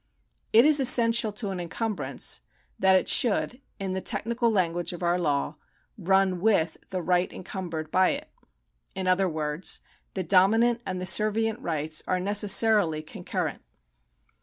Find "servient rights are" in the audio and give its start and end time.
11.05-12.19